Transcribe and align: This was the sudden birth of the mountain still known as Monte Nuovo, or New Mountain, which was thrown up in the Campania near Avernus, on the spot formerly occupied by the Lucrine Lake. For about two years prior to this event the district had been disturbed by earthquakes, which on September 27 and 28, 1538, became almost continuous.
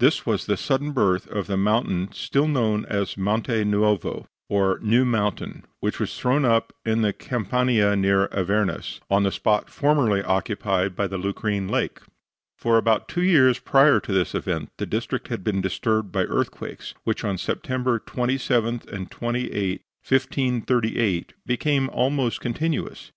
This 0.00 0.26
was 0.26 0.44
the 0.46 0.56
sudden 0.56 0.90
birth 0.90 1.28
of 1.28 1.46
the 1.46 1.56
mountain 1.56 2.10
still 2.10 2.48
known 2.48 2.84
as 2.86 3.16
Monte 3.16 3.62
Nuovo, 3.62 4.26
or 4.48 4.80
New 4.82 5.04
Mountain, 5.04 5.66
which 5.78 6.00
was 6.00 6.18
thrown 6.18 6.44
up 6.44 6.72
in 6.84 7.02
the 7.02 7.12
Campania 7.12 7.94
near 7.94 8.26
Avernus, 8.32 8.98
on 9.08 9.22
the 9.22 9.30
spot 9.30 9.70
formerly 9.70 10.20
occupied 10.20 10.96
by 10.96 11.06
the 11.06 11.16
Lucrine 11.16 11.68
Lake. 11.70 12.00
For 12.56 12.76
about 12.76 13.06
two 13.06 13.22
years 13.22 13.60
prior 13.60 14.00
to 14.00 14.12
this 14.12 14.34
event 14.34 14.70
the 14.78 14.84
district 14.84 15.28
had 15.28 15.44
been 15.44 15.60
disturbed 15.60 16.10
by 16.10 16.24
earthquakes, 16.24 16.94
which 17.04 17.22
on 17.22 17.38
September 17.38 18.00
27 18.00 18.80
and 18.90 19.08
28, 19.12 19.82
1538, 20.04 21.34
became 21.46 21.88
almost 21.90 22.40
continuous. 22.40 23.12